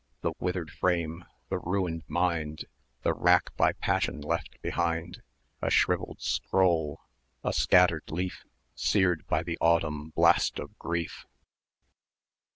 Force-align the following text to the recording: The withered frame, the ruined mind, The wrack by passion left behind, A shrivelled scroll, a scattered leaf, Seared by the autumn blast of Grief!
The 0.21 0.33
withered 0.39 0.71
frame, 0.71 1.25
the 1.49 1.59
ruined 1.59 2.05
mind, 2.07 2.65
The 3.03 3.13
wrack 3.13 3.55
by 3.55 3.73
passion 3.73 4.19
left 4.19 4.59
behind, 4.63 5.21
A 5.61 5.69
shrivelled 5.69 6.23
scroll, 6.23 7.01
a 7.43 7.53
scattered 7.53 8.09
leaf, 8.09 8.43
Seared 8.73 9.27
by 9.27 9.43
the 9.43 9.59
autumn 9.61 10.09
blast 10.09 10.57
of 10.57 10.75
Grief! 10.79 11.27